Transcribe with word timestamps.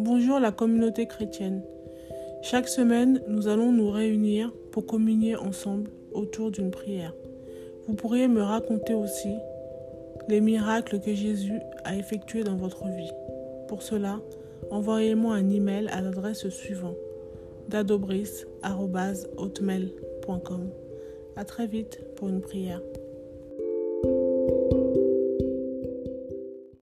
Bonjour 0.00 0.38
la 0.38 0.52
communauté 0.52 1.08
chrétienne. 1.08 1.60
Chaque 2.42 2.68
semaine, 2.68 3.20
nous 3.26 3.48
allons 3.48 3.72
nous 3.72 3.90
réunir 3.90 4.52
pour 4.70 4.86
communier 4.86 5.34
ensemble 5.34 5.90
autour 6.12 6.52
d'une 6.52 6.70
prière. 6.70 7.12
Vous 7.88 7.94
pourriez 7.94 8.28
me 8.28 8.40
raconter 8.40 8.94
aussi 8.94 9.34
les 10.28 10.40
miracles 10.40 11.00
que 11.00 11.12
Jésus 11.14 11.58
a 11.82 11.96
effectués 11.96 12.44
dans 12.44 12.54
votre 12.54 12.86
vie. 12.86 13.10
Pour 13.66 13.82
cela, 13.82 14.20
envoyez-moi 14.70 15.34
un 15.34 15.42
e-mail 15.50 15.90
à 15.92 16.00
l'adresse 16.00 16.48
suivante 16.48 16.94
d'adobris.hotmail.com 17.68 20.68
À 21.34 21.44
très 21.44 21.66
vite 21.66 21.98
pour 22.14 22.28
une 22.28 22.40
prière. 22.40 22.80